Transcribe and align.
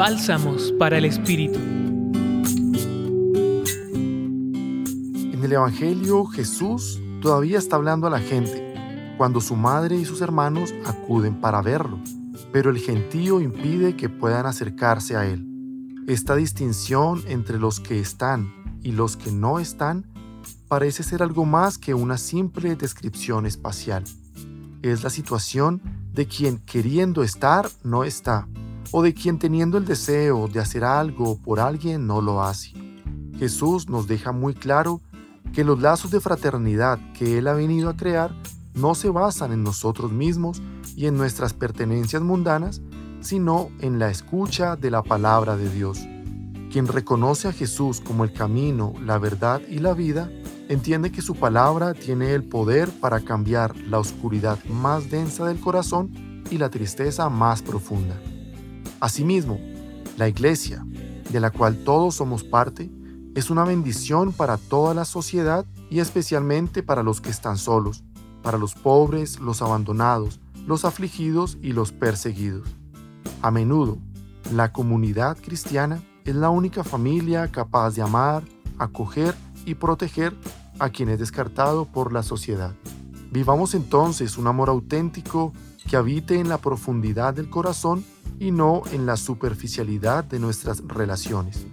Bálsamos 0.00 0.72
para 0.78 0.96
el 0.96 1.04
Espíritu. 1.04 1.58
En 5.18 5.40
el 5.44 5.52
Evangelio 5.52 6.24
Jesús 6.24 6.98
todavía 7.20 7.58
está 7.58 7.76
hablando 7.76 8.06
a 8.06 8.10
la 8.10 8.20
gente 8.20 9.12
cuando 9.18 9.42
su 9.42 9.56
madre 9.56 9.96
y 9.96 10.06
sus 10.06 10.22
hermanos 10.22 10.72
acuden 10.86 11.38
para 11.42 11.60
verlo, 11.60 12.00
pero 12.50 12.70
el 12.70 12.78
gentío 12.78 13.42
impide 13.42 13.94
que 13.94 14.08
puedan 14.08 14.46
acercarse 14.46 15.16
a 15.16 15.26
él. 15.26 15.46
Esta 16.08 16.34
distinción 16.34 17.22
entre 17.26 17.58
los 17.58 17.78
que 17.78 18.00
están 18.00 18.54
y 18.82 18.92
los 18.92 19.18
que 19.18 19.30
no 19.30 19.58
están 19.58 20.06
parece 20.66 21.02
ser 21.02 21.22
algo 21.22 21.44
más 21.44 21.76
que 21.76 21.92
una 21.92 22.16
simple 22.16 22.74
descripción 22.74 23.44
espacial. 23.44 24.04
Es 24.80 25.04
la 25.04 25.10
situación 25.10 25.82
de 26.14 26.26
quien 26.26 26.56
queriendo 26.56 27.22
estar 27.22 27.68
no 27.84 28.04
está, 28.04 28.48
o 28.90 29.02
de 29.02 29.14
quien 29.14 29.38
teniendo 29.38 29.78
el 29.78 29.84
deseo 29.84 30.48
de 30.48 30.60
hacer 30.60 30.84
algo 30.84 31.38
por 31.38 31.60
alguien 31.60 32.06
no 32.06 32.20
lo 32.20 32.42
hace. 32.42 32.72
Jesús 33.38 33.88
nos 33.88 34.06
deja 34.06 34.32
muy 34.32 34.54
claro 34.54 35.00
que 35.52 35.64
los 35.64 35.80
lazos 35.80 36.10
de 36.10 36.20
fraternidad 36.20 36.98
que 37.14 37.38
Él 37.38 37.48
ha 37.48 37.54
venido 37.54 37.88
a 37.88 37.96
crear 37.96 38.34
no 38.74 38.94
se 38.94 39.10
basan 39.10 39.52
en 39.52 39.62
nosotros 39.62 40.12
mismos 40.12 40.62
y 40.96 41.06
en 41.06 41.16
nuestras 41.16 41.54
pertenencias 41.54 42.22
mundanas, 42.22 42.80
sino 43.20 43.70
en 43.80 43.98
la 43.98 44.10
escucha 44.10 44.76
de 44.76 44.90
la 44.90 45.02
palabra 45.02 45.56
de 45.56 45.68
Dios. 45.70 45.98
Quien 46.70 46.86
reconoce 46.86 47.48
a 47.48 47.52
Jesús 47.52 48.00
como 48.00 48.24
el 48.24 48.32
camino, 48.32 48.94
la 49.04 49.18
verdad 49.18 49.60
y 49.68 49.78
la 49.78 49.92
vida, 49.92 50.30
entiende 50.68 51.10
que 51.10 51.20
su 51.20 51.34
palabra 51.34 51.94
tiene 51.94 52.32
el 52.32 52.44
poder 52.44 52.88
para 53.00 53.20
cambiar 53.20 53.76
la 53.76 53.98
oscuridad 53.98 54.62
más 54.66 55.10
densa 55.10 55.46
del 55.46 55.58
corazón 55.58 56.44
y 56.48 56.58
la 56.58 56.70
tristeza 56.70 57.28
más 57.28 57.62
profunda. 57.62 58.16
Asimismo, 59.00 59.58
la 60.18 60.28
iglesia, 60.28 60.84
de 61.30 61.40
la 61.40 61.50
cual 61.50 61.84
todos 61.84 62.16
somos 62.16 62.44
parte, 62.44 62.90
es 63.34 63.48
una 63.48 63.64
bendición 63.64 64.32
para 64.32 64.58
toda 64.58 64.92
la 64.92 65.06
sociedad 65.06 65.64
y 65.88 66.00
especialmente 66.00 66.82
para 66.82 67.02
los 67.02 67.22
que 67.22 67.30
están 67.30 67.56
solos, 67.56 68.04
para 68.42 68.58
los 68.58 68.74
pobres, 68.74 69.40
los 69.40 69.62
abandonados, 69.62 70.38
los 70.66 70.84
afligidos 70.84 71.56
y 71.62 71.72
los 71.72 71.92
perseguidos. 71.92 72.68
A 73.40 73.50
menudo, 73.50 73.96
la 74.52 74.72
comunidad 74.72 75.38
cristiana 75.38 76.02
es 76.26 76.34
la 76.34 76.50
única 76.50 76.84
familia 76.84 77.48
capaz 77.50 77.92
de 77.92 78.02
amar, 78.02 78.42
acoger 78.78 79.34
y 79.64 79.76
proteger 79.76 80.34
a 80.78 80.90
quien 80.90 81.08
es 81.08 81.18
descartado 81.18 81.86
por 81.86 82.12
la 82.12 82.22
sociedad. 82.22 82.74
Vivamos 83.30 83.74
entonces 83.74 84.36
un 84.36 84.46
amor 84.46 84.68
auténtico 84.68 85.52
que 85.88 85.96
habite 85.96 86.38
en 86.38 86.48
la 86.48 86.58
profundidad 86.58 87.32
del 87.32 87.48
corazón 87.48 88.04
y 88.40 88.50
no 88.50 88.82
en 88.90 89.06
la 89.06 89.16
superficialidad 89.16 90.24
de 90.24 90.40
nuestras 90.40 90.82
relaciones. 90.88 91.66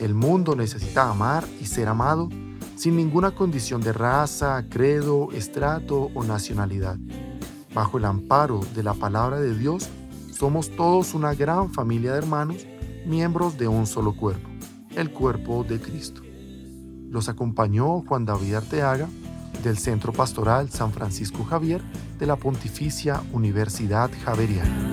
El 0.00 0.14
mundo 0.14 0.56
necesita 0.56 1.08
amar 1.08 1.44
y 1.60 1.66
ser 1.66 1.86
amado 1.86 2.28
sin 2.74 2.96
ninguna 2.96 3.30
condición 3.30 3.80
de 3.82 3.92
raza, 3.92 4.64
credo, 4.68 5.28
estrato 5.32 6.10
o 6.14 6.24
nacionalidad. 6.24 6.96
Bajo 7.72 7.98
el 7.98 8.06
amparo 8.06 8.60
de 8.74 8.82
la 8.82 8.94
palabra 8.94 9.38
de 9.38 9.56
Dios, 9.56 9.88
somos 10.32 10.70
todos 10.70 11.14
una 11.14 11.34
gran 11.34 11.72
familia 11.72 12.12
de 12.12 12.18
hermanos, 12.18 12.66
miembros 13.06 13.56
de 13.58 13.68
un 13.68 13.86
solo 13.86 14.16
cuerpo, 14.16 14.48
el 14.94 15.10
cuerpo 15.10 15.64
de 15.64 15.80
Cristo. 15.80 16.22
Los 17.10 17.28
acompañó 17.28 18.02
Juan 18.06 18.24
David 18.24 18.54
Arteaga 18.54 19.08
del 19.62 19.78
Centro 19.78 20.12
Pastoral 20.12 20.70
San 20.70 20.92
Francisco 20.92 21.44
Javier 21.44 21.82
de 22.18 22.26
la 22.26 22.36
Pontificia 22.36 23.22
Universidad 23.32 24.10
Javeriana. 24.24 24.92